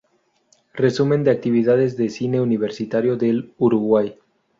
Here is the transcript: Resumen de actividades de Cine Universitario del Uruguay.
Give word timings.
Resumen 0.73 1.23
de 1.23 1.29
actividades 1.29 1.95
de 1.95 2.09
Cine 2.09 2.41
Universitario 2.41 3.17
del 3.17 3.53
Uruguay. 3.59 4.17